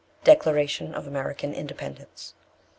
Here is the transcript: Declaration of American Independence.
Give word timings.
Declaration 0.23 0.95
of 0.95 1.05
American 1.05 1.53
Independence. 1.53 2.33